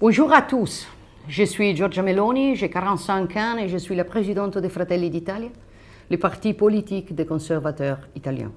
[0.00, 0.86] Bonjour à tous,
[1.26, 5.48] je suis Giorgia Meloni, j'ai 45 ans et je suis la présidente de Fratelli d'Italia,
[6.08, 8.52] le parti politique des conservateurs italiens.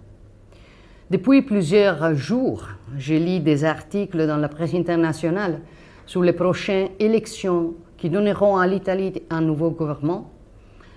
[1.09, 5.61] Depuis plusieurs jours, je lis des articles dans la presse internationale
[6.05, 10.29] sur les prochaines élections qui donneront à l'Italie un nouveau gouvernement,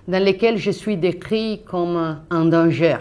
[0.06, 2.98] dans lesquelles je suis décrit comme un danger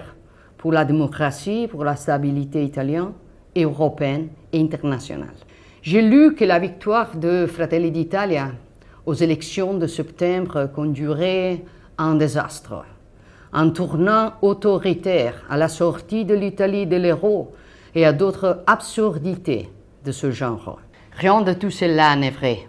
[0.57, 3.11] pour la démocratie, pour la stabilité italienne,
[3.53, 5.35] européenne et internationale.
[5.83, 8.51] J'ai lu que la victoire de Fratelli d'Italia
[9.05, 11.61] aux élections de septembre conduirait
[11.97, 12.85] à un désastre,
[13.51, 17.53] un tournant autoritaire à la sortie de l'Italie de l'euro
[17.95, 19.67] et à d'autres absurdités
[20.05, 20.79] de ce genre.
[21.17, 22.59] Rien de tout cela n'est vrai.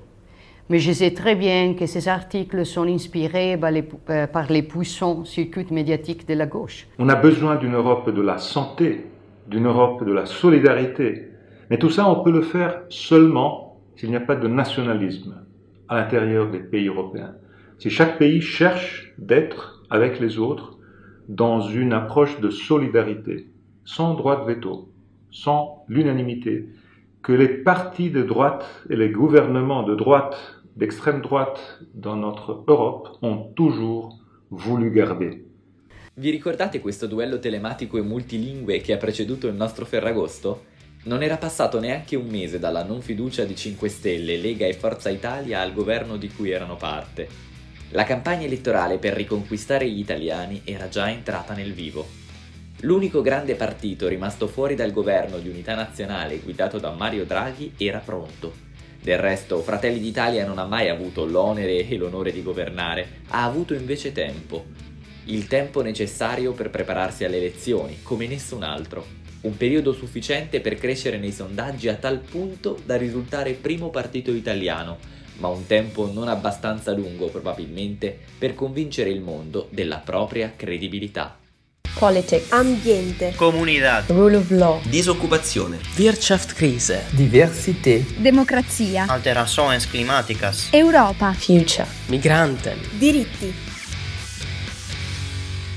[0.69, 4.65] Mais je sais très bien que ces articles sont inspirés par les, euh, par les
[4.65, 6.88] puissants circuits médiatiques de la gauche.
[6.99, 9.07] On a besoin d'une Europe de la santé,
[9.46, 11.29] d'une Europe de la solidarité.
[11.70, 15.45] Mais tout ça, on peut le faire seulement s'il n'y a pas de nationalisme
[15.88, 17.34] à l'intérieur des pays européens.
[17.79, 20.79] Si chaque pays cherche d'être avec les autres
[21.29, 23.48] dans une approche de solidarité,
[23.84, 24.88] sans droit de veto,
[25.30, 26.68] sans l'unanimité,
[27.23, 30.37] que les partis de droite et les gouvernements de droite,
[30.76, 34.18] d'extrême droite dans notre Europe ont toujours
[34.51, 35.45] voulu garder.
[36.16, 40.73] Vi ricordate questo duello telematico e multilingue che ha preceduto il Ferragosto?
[41.07, 45.11] Non era passato neanche un mese dalla non fiducia di 5 Stelle, Lega e Forza
[45.11, 47.29] Italia al governo di cui erano parte.
[47.91, 52.09] La campagna elettorale per riconquistare gli italiani era già entrata nel vivo.
[52.80, 57.99] L'unico grande partito rimasto fuori dal governo di unità nazionale guidato da Mario Draghi era
[57.99, 58.52] pronto.
[59.02, 63.74] Del resto, Fratelli d'Italia non ha mai avuto l'onere e l'onore di governare, ha avuto
[63.74, 64.65] invece tempo.
[65.27, 69.24] Il tempo necessario per prepararsi alle elezioni, come nessun altro.
[69.44, 74.97] Un periodo sufficiente per crescere nei sondaggi a tal punto da risultare primo partito italiano,
[75.37, 81.38] ma un tempo non abbastanza lungo probabilmente per convincere il mondo della propria credibilità.
[81.99, 92.78] Politics, ambiente, comunità, rule of law, disoccupazione, Wirtschaftskrise, Diversität, democrazia, alterações climáticas, Europa, future, Migranten,
[92.99, 93.53] diritti.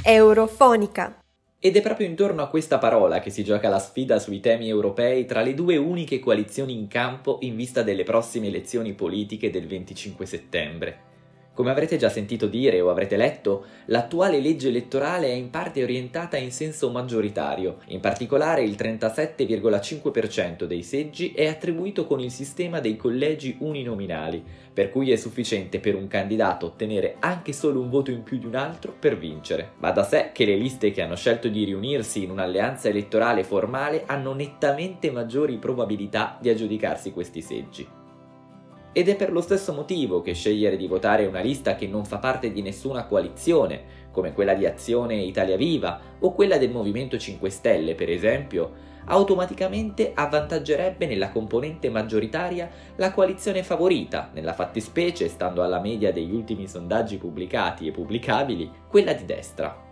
[0.04, 1.18] Eurofonica.
[1.60, 5.26] Ed è proprio intorno a questa parola che si gioca la sfida sui temi europei
[5.26, 10.26] tra le due uniche coalizioni in campo in vista delle prossime elezioni politiche del 25
[10.28, 11.07] settembre.
[11.58, 16.38] Come avrete già sentito dire o avrete letto, l'attuale legge elettorale è in parte orientata
[16.38, 22.96] in senso maggioritario, in particolare il 37,5% dei seggi è attribuito con il sistema dei
[22.96, 28.22] collegi uninominali, per cui è sufficiente per un candidato ottenere anche solo un voto in
[28.22, 29.72] più di un altro per vincere.
[29.80, 34.04] Va da sé che le liste che hanno scelto di riunirsi in un'alleanza elettorale formale
[34.06, 37.97] hanno nettamente maggiori probabilità di aggiudicarsi questi seggi.
[38.92, 42.18] Ed è per lo stesso motivo che scegliere di votare una lista che non fa
[42.18, 47.50] parte di nessuna coalizione, come quella di Azione Italia Viva o quella del Movimento 5
[47.50, 55.80] Stelle, per esempio, automaticamente avvantaggerebbe nella componente maggioritaria la coalizione favorita, nella fattispecie, stando alla
[55.80, 59.87] media degli ultimi sondaggi pubblicati e pubblicabili, quella di destra.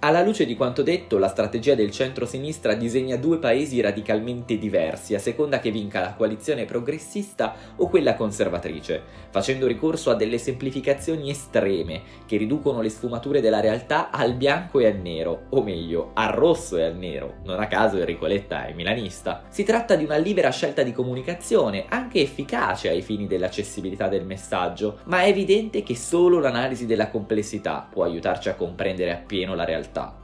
[0.00, 5.18] Alla luce di quanto detto, la strategia del centro-sinistra disegna due paesi radicalmente diversi a
[5.18, 12.02] seconda che vinca la coalizione progressista o quella conservatrice, facendo ricorso a delle semplificazioni estreme
[12.26, 16.76] che riducono le sfumature della realtà al bianco e al nero, o meglio, al rosso
[16.76, 17.38] e al nero.
[17.42, 19.46] Non a caso Enrico Letta è milanista.
[19.48, 25.00] Si tratta di una libera scelta di comunicazione, anche efficace ai fini dell'accessibilità del messaggio,
[25.06, 29.86] ma è evidente che solo l'analisi della complessità può aiutarci a comprendere appieno la realtà
[29.88, 30.14] realtà.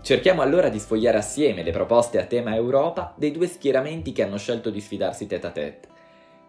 [0.00, 4.36] Cerchiamo allora di sfogliare assieme le proposte a tema Europa dei due schieramenti che hanno
[4.36, 5.88] scelto di sfidarsi tête à tête.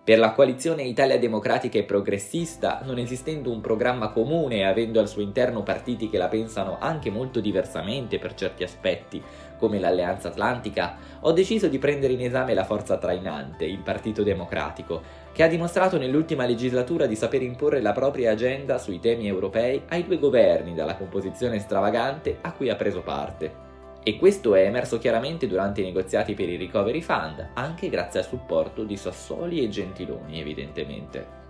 [0.04, 5.08] Per la coalizione Italia Democratica e Progressista, non esistendo un programma comune e avendo al
[5.08, 9.24] suo interno partiti che la pensano anche molto diversamente per certi aspetti,
[9.58, 15.02] come l'Alleanza Atlantica, ho deciso di prendere in esame la forza trainante, il Partito Democratico,
[15.32, 20.04] che ha dimostrato nell'ultima legislatura di saper imporre la propria agenda sui temi europei ai
[20.04, 23.64] due governi dalla composizione stravagante a cui ha preso parte.
[24.04, 28.26] E questo è emerso chiaramente durante i negoziati per il Recovery Fund, anche grazie al
[28.26, 31.45] supporto di Sassoli e Gentiloni, evidentemente.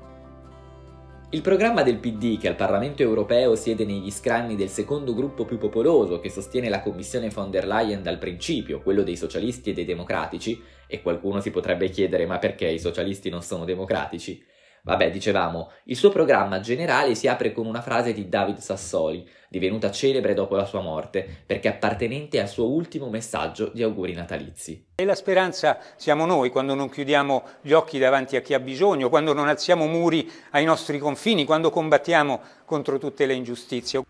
[1.36, 5.58] Il programma del PD, che al Parlamento europeo siede negli scranni del secondo gruppo più
[5.58, 9.84] popoloso che sostiene la Commissione von der Leyen dal principio, quello dei socialisti e dei
[9.84, 14.42] democratici, e qualcuno si potrebbe chiedere ma perché i socialisti non sono democratici?
[14.86, 19.90] Vabbè, dicevamo, il suo programma generale si apre con una frase di David Sassoli, divenuta
[19.90, 24.86] celebre dopo la sua morte, perché appartenente al suo ultimo messaggio di auguri natalizi.
[24.94, 29.10] E la speranza siamo noi quando non chiudiamo gli occhi davanti a chi ha bisogno,
[29.10, 34.04] quando non alziamo muri ai nostri confini, quando combattiamo contro tutte le ingiustizie.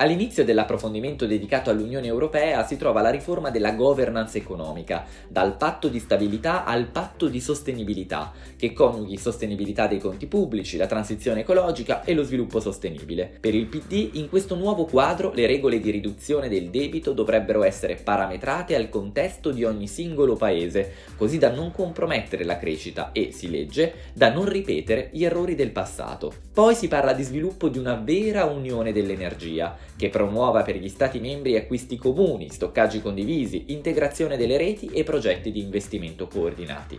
[0.00, 5.98] All'inizio dell'approfondimento dedicato all'Unione Europea si trova la riforma della governance economica, dal patto di
[5.98, 12.14] stabilità al patto di sostenibilità, che coniughi sostenibilità dei conti pubblici, la transizione ecologica e
[12.14, 13.30] lo sviluppo sostenibile.
[13.40, 17.96] Per il PD, in questo nuovo quadro, le regole di riduzione del debito dovrebbero essere
[17.96, 23.50] parametrate al contesto di ogni singolo paese, così da non compromettere la crescita e, si
[23.50, 26.32] legge, da non ripetere gli errori del passato.
[26.54, 31.20] Poi si parla di sviluppo di una vera unione dell'energia, che promuova per gli Stati
[31.20, 36.98] membri acquisti comuni, stoccaggi condivisi, integrazione delle reti e progetti di investimento coordinati.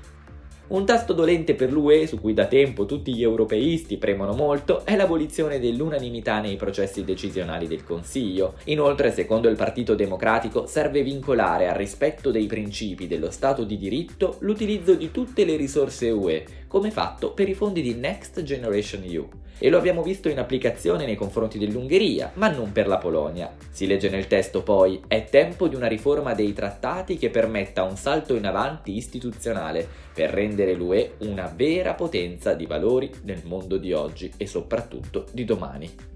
[0.68, 4.95] Un tasto dolente per l'UE, su cui da tempo tutti gli europeisti premono molto, è
[4.95, 8.53] l'abolizione dell'unanimità nei processi decisionali del Consiglio.
[8.65, 14.38] Inoltre, secondo il Partito Democratico, serve vincolare al rispetto dei principi dello Stato di diritto
[14.42, 19.27] l'utilizzo di tutte le risorse UE, come fatto per i fondi di Next Generation EU.
[19.59, 23.53] E lo abbiamo visto in applicazione nei confronti dell'Ungheria, ma non per la Polonia.
[23.69, 27.97] Si legge nel testo poi, è tempo di una riforma dei trattati che permetta un
[27.97, 33.91] salto in avanti istituzionale per rendere l'UE una vera potenza di valori nel mondo di
[33.91, 36.11] oggi e soprattutto di domani.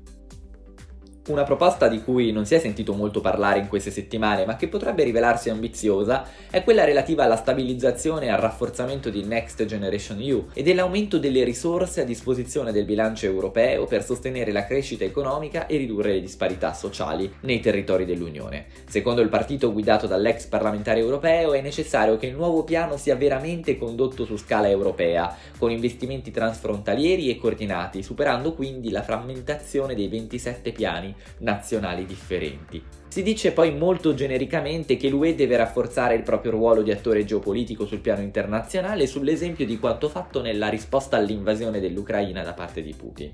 [1.27, 4.67] Una proposta di cui non si è sentito molto parlare in queste settimane, ma che
[4.67, 10.49] potrebbe rivelarsi ambiziosa, è quella relativa alla stabilizzazione e al rafforzamento di Next Generation EU
[10.53, 15.77] e dell'aumento delle risorse a disposizione del bilancio europeo per sostenere la crescita economica e
[15.77, 18.67] ridurre le disparità sociali nei territori dell'Unione.
[18.87, 23.79] Secondo il partito guidato dall'ex parlamentare europeo è necessario che il nuovo piano sia veramente
[23.79, 30.71] condotto su scala europea, con investimenti transfrontalieri e coordinati, superando quindi la frammentazione dei 27
[30.71, 32.83] piani nazionali differenti.
[33.07, 37.85] Si dice poi molto genericamente che l'UE deve rafforzare il proprio ruolo di attore geopolitico
[37.85, 43.31] sul piano internazionale sull'esempio di quanto fatto nella risposta all'invasione dell'Ucraina da parte di Putin.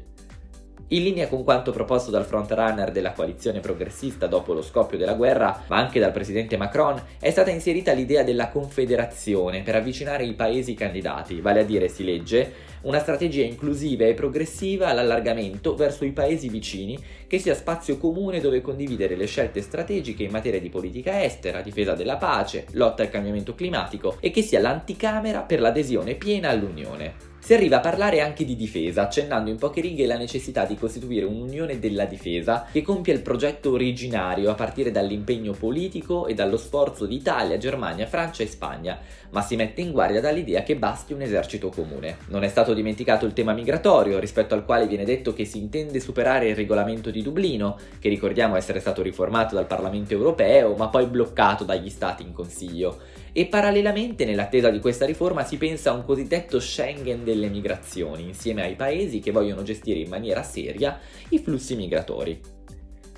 [0.94, 5.64] In linea con quanto proposto dal frontrunner della coalizione progressista dopo lo scoppio della guerra,
[5.68, 10.74] ma anche dal presidente Macron, è stata inserita l'idea della confederazione per avvicinare i paesi
[10.74, 16.50] candidati, vale a dire, si legge, una strategia inclusiva e progressiva all'allargamento verso i paesi
[16.50, 16.98] vicini
[17.28, 21.94] che sia spazio comune dove condividere le scelte strategiche in materia di politica estera, difesa
[21.94, 27.31] della pace, lotta al cambiamento climatico e che sia l'anticamera per l'adesione piena all'Unione.
[27.44, 31.26] Si arriva a parlare anche di difesa, accennando in poche righe la necessità di costituire
[31.26, 37.08] un'unione della difesa che compia il progetto originario a partire dall'impegno politico e dallo sforzo
[37.08, 39.00] di Italia, Germania, Francia e Spagna,
[39.32, 42.18] ma si mette in guardia dall'idea che basti un esercito comune.
[42.28, 46.00] Non è stato dimenticato il tema migratorio, rispetto al quale viene detto che si intende
[46.00, 51.08] superare il regolamento di Dublino, che ricordiamo essere stato riformato dal Parlamento europeo, ma poi
[51.08, 53.00] bloccato dagli Stati in Consiglio
[53.34, 58.64] e parallelamente nell'attesa di questa riforma si pensa a un cosiddetto Schengen delle migrazioni, insieme
[58.64, 61.00] ai paesi che vogliono gestire in maniera seria
[61.30, 62.40] i flussi migratori.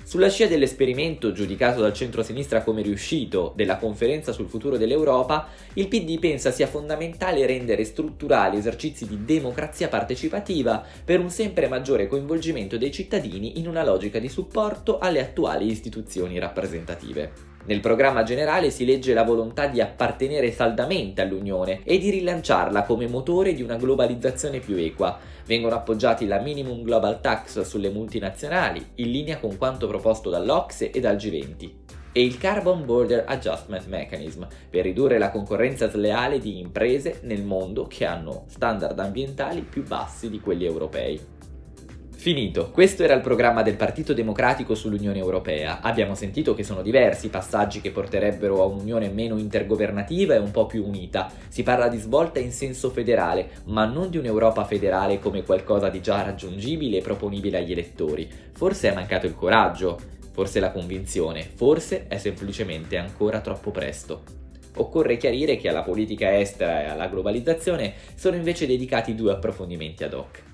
[0.04, 6.18] Sulla scia dell'esperimento giudicato dal centro-sinistra come riuscito della conferenza sul futuro dell'Europa, il PD
[6.18, 12.92] pensa sia fondamentale rendere strutturali esercizi di democrazia partecipativa per un sempre maggiore coinvolgimento dei
[12.92, 17.53] cittadini in una logica di supporto alle attuali istituzioni rappresentative.
[17.66, 23.08] Nel programma generale si legge la volontà di appartenere saldamente all'Unione e di rilanciarla come
[23.08, 25.18] motore di una globalizzazione più equa.
[25.46, 31.00] Vengono appoggiati la Minimum Global Tax sulle multinazionali, in linea con quanto proposto dall'Ocse e
[31.00, 31.82] dal G20
[32.16, 37.88] e il Carbon Border Adjustment Mechanism per ridurre la concorrenza sleale di imprese nel mondo
[37.88, 41.33] che hanno standard ambientali più bassi di quelli europei.
[42.24, 45.80] Finito, questo era il programma del Partito Democratico sull'Unione Europea.
[45.82, 50.50] Abbiamo sentito che sono diversi i passaggi che porterebbero a un'unione meno intergovernativa e un
[50.50, 51.30] po' più unita.
[51.48, 56.00] Si parla di svolta in senso federale, ma non di un'Europa federale come qualcosa di
[56.00, 58.26] già raggiungibile e proponibile agli elettori.
[58.54, 60.00] Forse è mancato il coraggio,
[60.32, 64.22] forse la convinzione, forse è semplicemente ancora troppo presto.
[64.76, 70.14] Occorre chiarire che alla politica estera e alla globalizzazione sono invece dedicati due approfondimenti ad
[70.14, 70.52] hoc.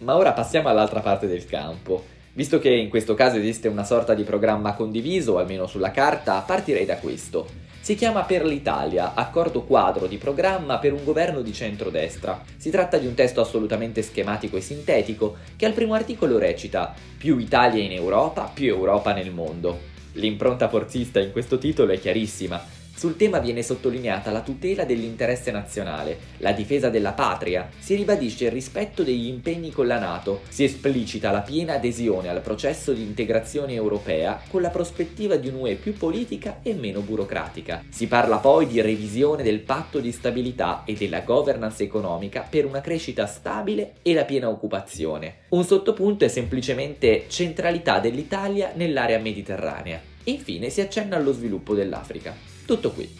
[0.00, 2.04] Ma ora passiamo all'altra parte del campo.
[2.32, 6.84] Visto che in questo caso esiste una sorta di programma condiviso, almeno sulla carta, partirei
[6.84, 7.66] da questo.
[7.80, 12.40] Si chiama Per l'Italia, accordo quadro di programma per un governo di centrodestra.
[12.56, 17.38] Si tratta di un testo assolutamente schematico e sintetico, che al primo articolo recita più
[17.38, 19.80] Italia in Europa, più Europa nel mondo.
[20.12, 22.62] L'impronta forzista in questo titolo è chiarissima.
[22.98, 28.50] Sul tema viene sottolineata la tutela dell'interesse nazionale, la difesa della patria, si ribadisce il
[28.50, 33.74] rispetto degli impegni con la Nato, si esplicita la piena adesione al processo di integrazione
[33.74, 37.84] europea con la prospettiva di un'UE più politica e meno burocratica.
[37.88, 42.80] Si parla poi di revisione del patto di stabilità e della governance economica per una
[42.80, 45.42] crescita stabile e la piena occupazione.
[45.50, 50.00] Un sottopunto è semplicemente centralità dell'Italia nell'area mediterranea.
[50.24, 52.57] Infine si accenna allo sviluppo dell'Africa.
[52.68, 53.10] Tutto qui.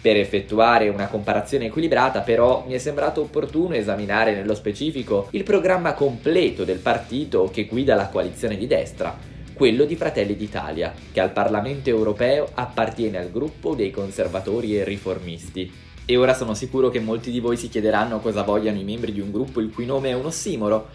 [0.00, 5.94] Per effettuare una comparazione equilibrata però mi è sembrato opportuno esaminare nello specifico il programma
[5.94, 9.18] completo del partito che guida la coalizione di destra,
[9.52, 15.72] quello di Fratelli d'Italia, che al Parlamento europeo appartiene al gruppo dei conservatori e riformisti.
[16.04, 19.18] E ora sono sicuro che molti di voi si chiederanno cosa vogliano i membri di
[19.18, 20.86] un gruppo il cui nome è un ossimoro.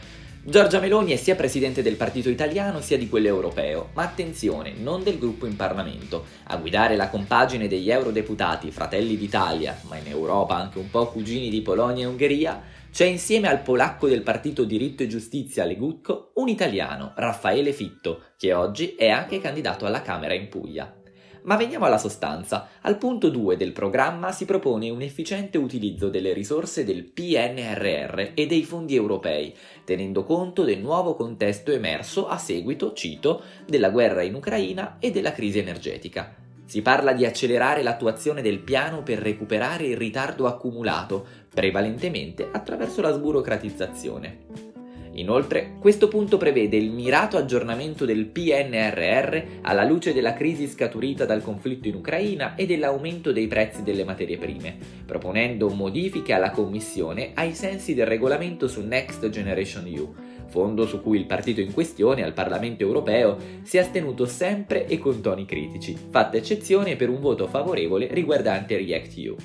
[0.44, 5.04] Giorgia Meloni è sia presidente del partito italiano sia di quello europeo, ma attenzione, non
[5.04, 6.26] del gruppo in Parlamento.
[6.46, 11.52] A guidare la compagine degli eurodeputati Fratelli d'Italia, ma in Europa anche un po' cugini
[11.52, 12.60] di Polonia e Ungheria,
[12.92, 18.52] c'è insieme al polacco del partito Diritto e Giustizia Legutko un italiano, Raffaele Fitto, che
[18.52, 21.01] oggi è anche candidato alla Camera in Puglia.
[21.44, 22.68] Ma veniamo alla sostanza.
[22.82, 28.46] Al punto 2 del programma si propone un efficiente utilizzo delle risorse del PNRR e
[28.46, 34.36] dei fondi europei, tenendo conto del nuovo contesto emerso a seguito, cito, della guerra in
[34.36, 36.36] Ucraina e della crisi energetica.
[36.66, 43.12] Si parla di accelerare l'attuazione del piano per recuperare il ritardo accumulato, prevalentemente attraverso la
[43.12, 44.71] sburocratizzazione.
[45.14, 51.42] Inoltre, questo punto prevede il mirato aggiornamento del PNRR alla luce della crisi scaturita dal
[51.42, 57.54] conflitto in Ucraina e dell'aumento dei prezzi delle materie prime, proponendo modifiche alla Commissione ai
[57.54, 60.14] sensi del regolamento su Next Generation EU,
[60.48, 64.98] fondo su cui il partito in questione al Parlamento europeo si è astenuto sempre e
[64.98, 69.36] con toni critici, fatta eccezione per un voto favorevole riguardante React EU.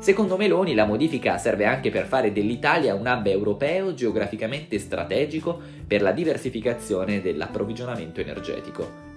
[0.00, 6.00] Secondo Meloni la modifica serve anche per fare dell'Italia un hub europeo geograficamente strategico per
[6.00, 9.09] la diversificazione dell'approvvigionamento energetico.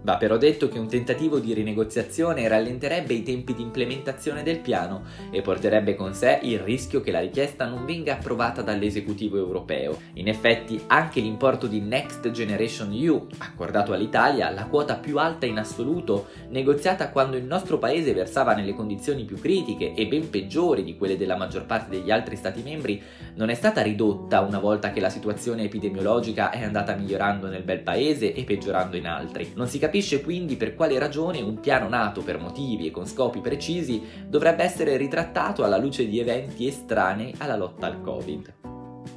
[0.00, 5.02] Va però detto che un tentativo di rinegoziazione rallenterebbe i tempi di implementazione del piano
[5.30, 9.98] e porterebbe con sé il rischio che la richiesta non venga approvata dall'esecutivo europeo.
[10.14, 15.58] In effetti anche l'importo di Next Generation EU, accordato all'Italia, la quota più alta in
[15.58, 20.96] assoluto, negoziata quando il nostro paese versava nelle condizioni più critiche e ben peggiori di
[20.96, 23.02] quelle della maggior parte degli altri Stati membri,
[23.34, 27.80] non è stata ridotta una volta che la situazione epidemiologica è andata migliorando nel bel
[27.80, 29.52] paese e peggiorando in altri.
[29.54, 33.04] Non si capisce capisce quindi per quale ragione un piano nato per motivi e con
[33.04, 38.54] scopi precisi dovrebbe essere ritrattato alla luce di eventi estranei alla lotta al Covid.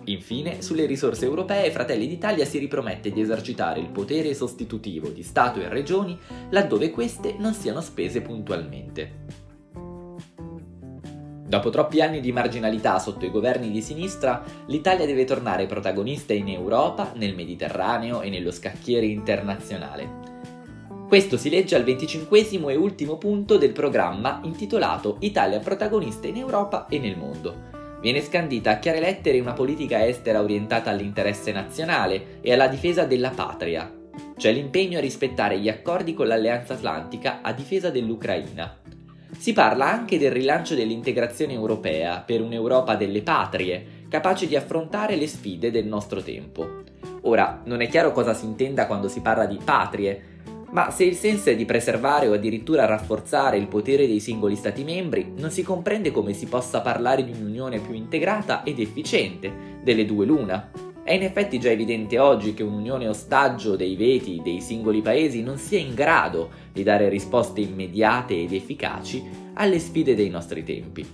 [0.05, 5.61] Infine, sulle risorse europee, Fratelli d'Italia si ripromette di esercitare il potere sostitutivo di Stato
[5.61, 6.17] e Regioni
[6.49, 9.49] laddove queste non siano spese puntualmente.
[11.45, 16.47] Dopo troppi anni di marginalità sotto i governi di sinistra, l'Italia deve tornare protagonista in
[16.47, 20.30] Europa, nel Mediterraneo e nello scacchiere internazionale.
[21.11, 26.85] Questo si legge al venticinquesimo e ultimo punto del programma intitolato Italia protagonista in Europa
[26.87, 27.53] e nel mondo.
[27.99, 33.31] Viene scandita a chiare lettere una politica estera orientata all'interesse nazionale e alla difesa della
[33.31, 33.93] patria.
[34.37, 38.79] C'è l'impegno a rispettare gli accordi con l'Alleanza Atlantica a difesa dell'Ucraina.
[39.37, 45.27] Si parla anche del rilancio dell'integrazione europea per un'Europa delle patrie, capace di affrontare le
[45.27, 46.83] sfide del nostro tempo.
[47.23, 50.29] Ora, non è chiaro cosa si intenda quando si parla di patrie,
[50.71, 54.83] ma se il senso è di preservare o addirittura rafforzare il potere dei singoli Stati
[54.83, 60.05] membri, non si comprende come si possa parlare di un'unione più integrata ed efficiente, delle
[60.05, 60.71] due l'una.
[61.03, 65.57] È in effetti già evidente oggi che un'unione ostaggio dei veti dei singoli paesi non
[65.57, 69.23] sia in grado di dare risposte immediate ed efficaci
[69.55, 71.05] alle sfide dei nostri tempi.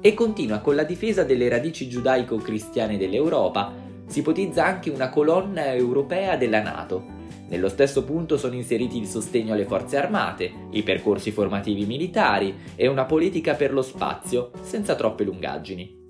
[0.00, 3.72] E continua con la difesa delle radici giudaico-cristiane dell'Europa,
[4.06, 7.13] si ipotizza anche una colonna europea della Nato,
[7.48, 12.86] nello stesso punto sono inseriti il sostegno alle forze armate, i percorsi formativi militari e
[12.86, 16.02] una politica per lo spazio, senza troppe lungaggini.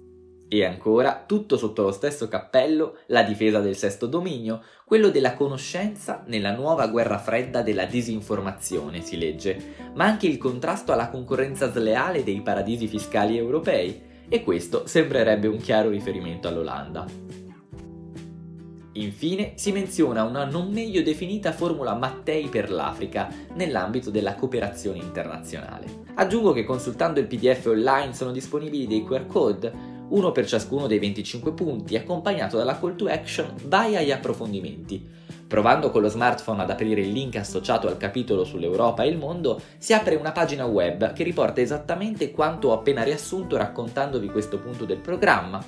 [0.46, 6.22] E ancora, tutto sotto lo stesso cappello, la difesa del sesto dominio, quello della conoscenza
[6.26, 12.22] nella nuova guerra fredda della disinformazione, si legge, ma anche il contrasto alla concorrenza sleale
[12.22, 17.43] dei paradisi fiscali europei, e questo sembrerebbe un chiaro riferimento all'Olanda.
[18.94, 26.02] Infine si menziona una non meglio definita formula Mattei per l'Africa nell'ambito della cooperazione internazionale.
[26.14, 30.98] Aggiungo che consultando il PDF online sono disponibili dei QR code uno per ciascuno dei
[30.98, 35.22] 25 punti, accompagnato dalla call to action Vai agli approfondimenti.
[35.46, 39.60] Provando con lo smartphone ad aprire il link associato al capitolo sull'Europa e il mondo,
[39.78, 44.84] si apre una pagina web che riporta esattamente quanto ho appena riassunto raccontandovi questo punto
[44.84, 45.62] del programma.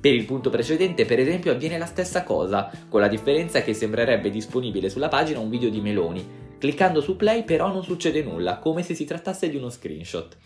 [0.00, 4.30] Per il punto precedente, per esempio, avviene la stessa cosa, con la differenza che sembrerebbe
[4.30, 6.24] disponibile sulla pagina un video di Meloni.
[6.56, 10.36] Cliccando su play però non succede nulla, come se si trattasse di uno screenshot.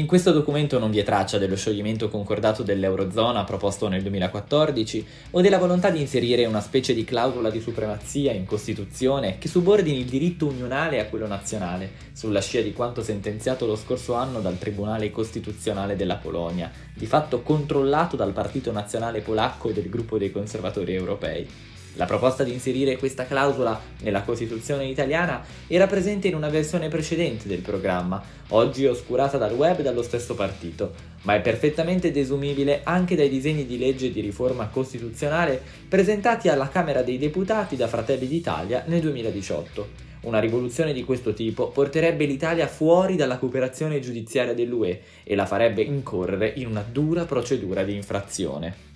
[0.00, 5.42] In questo documento non vi è traccia dello scioglimento concordato dell'Eurozona proposto nel 2014 o
[5.42, 10.06] della volontà di inserire una specie di clausola di supremazia in Costituzione che subordini il
[10.06, 15.10] diritto unionale a quello nazionale, sulla scia di quanto sentenziato lo scorso anno dal Tribunale
[15.10, 20.94] Costituzionale della Polonia, di fatto controllato dal Partito Nazionale Polacco e del gruppo dei conservatori
[20.94, 21.46] europei.
[21.94, 27.48] La proposta di inserire questa clausola nella Costituzione italiana era presente in una versione precedente
[27.48, 30.92] del programma, oggi oscurata dal web dallo stesso partito,
[31.22, 37.02] ma è perfettamente desumibile anche dai disegni di legge di riforma costituzionale presentati alla Camera
[37.02, 40.08] dei Deputati da Fratelli d'Italia nel 2018.
[40.22, 45.82] Una rivoluzione di questo tipo porterebbe l'Italia fuori dalla cooperazione giudiziaria dell'UE e la farebbe
[45.82, 48.89] incorrere in una dura procedura di infrazione.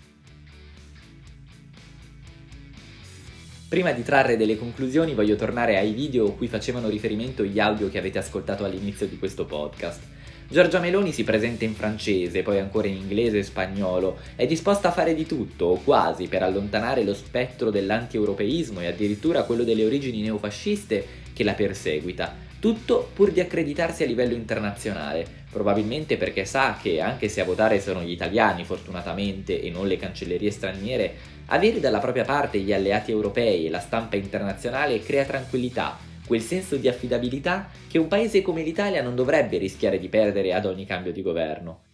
[3.75, 7.99] Prima di trarre delle conclusioni voglio tornare ai video cui facevano riferimento gli audio che
[7.99, 10.01] avete ascoltato all'inizio di questo podcast.
[10.49, 14.93] Giorgia Meloni si presenta in francese, poi ancora in inglese e spagnolo, è disposta a
[14.93, 20.21] fare di tutto, o quasi, per allontanare lo spettro dell'anti-europeismo e addirittura quello delle origini
[20.21, 22.33] neofasciste che la perseguita.
[22.61, 27.81] Tutto pur di accreditarsi a livello internazionale, probabilmente perché sa che, anche se a votare
[27.81, 31.15] sono gli italiani fortunatamente e non le cancellerie straniere,
[31.47, 35.97] avere dalla propria parte gli alleati europei e la stampa internazionale crea tranquillità,
[36.27, 40.67] quel senso di affidabilità che un paese come l'Italia non dovrebbe rischiare di perdere ad
[40.67, 41.94] ogni cambio di governo.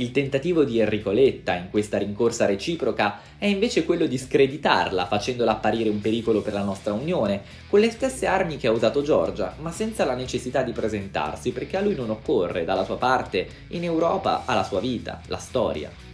[0.00, 5.50] Il tentativo di Enrico Letta in questa rincorsa reciproca è invece quello di screditarla, facendola
[5.50, 9.54] apparire un pericolo per la nostra Unione, con le stesse armi che ha usato Giorgia,
[9.60, 13.84] ma senza la necessità di presentarsi, perché a lui non occorre, dalla sua parte, in
[13.84, 16.09] Europa ha la sua vita, la storia.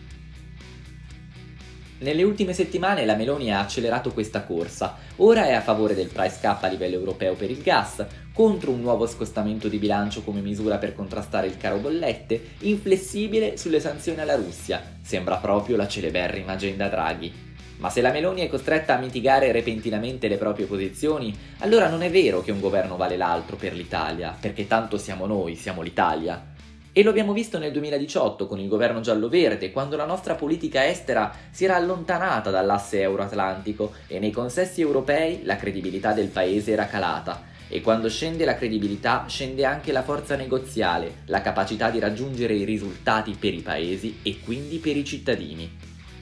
[1.99, 6.37] Nelle ultime settimane la Meloni ha accelerato questa corsa, ora è a favore del price
[6.43, 10.77] cap a livello europeo per il gas, contro un nuovo scostamento di bilancio come misura
[10.77, 16.89] per contrastare il caro bollette, inflessibile sulle sanzioni alla Russia, sembra proprio la celeberrima agenda
[16.89, 17.33] Draghi.
[17.79, 22.11] Ma se la Meloni è costretta a mitigare repentinamente le proprie posizioni, allora non è
[22.11, 26.55] vero che un governo vale l'altro per l'Italia, perché tanto siamo noi, siamo l'Italia.
[26.99, 31.31] E lo abbiamo visto nel 2018 con il governo giallo-verde, quando la nostra politica estera
[31.51, 37.43] si era allontanata dall'asse euroatlantico e nei consessi europei la credibilità del paese era calata.
[37.69, 42.65] E quando scende la credibilità scende anche la forza negoziale, la capacità di raggiungere i
[42.65, 45.71] risultati per i paesi e quindi per i cittadini.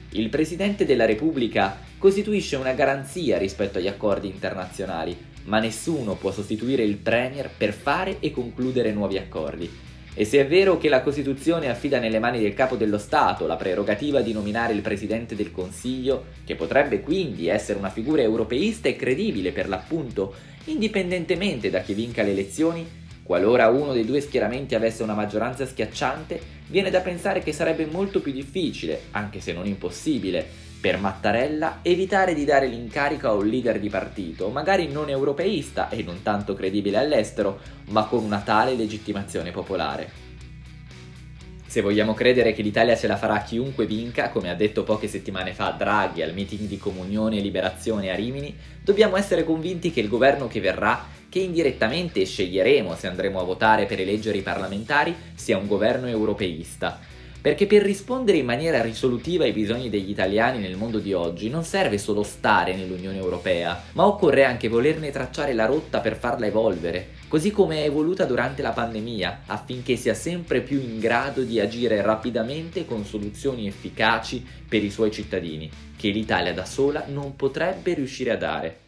[0.09, 6.83] Il Presidente della Repubblica costituisce una garanzia rispetto agli accordi internazionali, ma nessuno può sostituire
[6.83, 9.93] il Premier per fare e concludere nuovi accordi.
[10.17, 13.57] E se è vero che la Costituzione affida nelle mani del capo dello Stato la
[13.57, 18.95] prerogativa di nominare il Presidente del Consiglio, che potrebbe quindi essere una figura europeista e
[18.95, 20.33] credibile per l'appunto,
[20.65, 22.87] indipendentemente da chi vinca le elezioni,
[23.23, 28.21] qualora uno dei due schieramenti avesse una maggioranza schiacciante, viene da pensare che sarebbe molto
[28.21, 30.47] più difficile, anche se non impossibile,
[30.85, 36.03] per Mattarella evitare di dare l'incarico a un leader di partito, magari non europeista e
[36.03, 40.11] non tanto credibile all'estero, ma con una tale legittimazione popolare.
[41.65, 45.55] Se vogliamo credere che l'Italia ce la farà chiunque vinca, come ha detto poche settimane
[45.55, 50.07] fa Draghi al meeting di Comunione e Liberazione a Rimini, dobbiamo essere convinti che il
[50.07, 55.57] governo che verrà, che indirettamente sceglieremo se andremo a votare per eleggere i parlamentari, sia
[55.57, 57.13] un governo europeista
[57.45, 61.63] perché per rispondere in maniera risolutiva ai bisogni degli italiani nel mondo di oggi non
[61.63, 67.09] serve solo stare nell'Unione Europea, ma occorre anche volerne tracciare la rotta per farla evolvere,
[67.27, 72.01] così come è evoluta durante la pandemia, affinché sia sempre più in grado di agire
[72.01, 78.31] rapidamente con soluzioni efficaci per i suoi cittadini, che l'Italia da sola non potrebbe riuscire
[78.31, 78.84] a dare.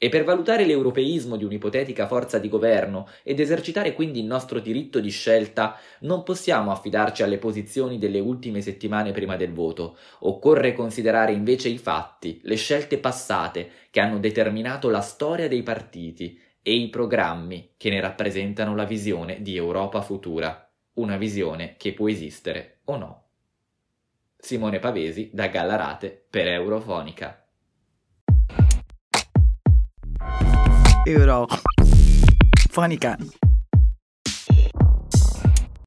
[0.00, 5.00] E per valutare l'europeismo di un'ipotetica forza di governo ed esercitare quindi il nostro diritto
[5.00, 9.98] di scelta, non possiamo affidarci alle posizioni delle ultime settimane prima del voto.
[10.20, 16.40] Occorre considerare invece i fatti, le scelte passate che hanno determinato la storia dei partiti
[16.62, 20.70] e i programmi che ne rappresentano la visione di Europa futura.
[20.94, 23.22] Una visione che può esistere o no.
[24.36, 27.47] Simone Pavesi da Gallarate per Eurofonica.
[31.06, 31.46] euro.
[32.70, 33.47] Funny kan.